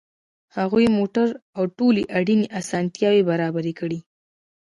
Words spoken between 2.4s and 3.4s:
اسانتیاوې